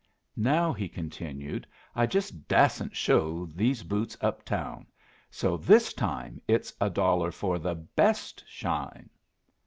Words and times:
"Now," 0.35 0.73
he 0.73 0.89
continued, 0.89 1.67
"I 1.95 2.07
just 2.07 2.47
dassent 2.47 2.95
show 2.95 3.45
these 3.53 3.83
boots 3.83 4.17
uptown; 4.19 4.87
so 5.29 5.57
this 5.57 5.93
time 5.93 6.41
it's 6.47 6.73
a 6.81 6.89
dollar 6.89 7.29
for 7.31 7.59
the 7.59 7.75
best 7.75 8.43
shine." 8.47 9.11